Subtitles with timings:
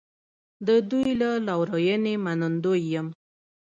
[0.67, 3.07] د دوی له لورینې منندوی یم.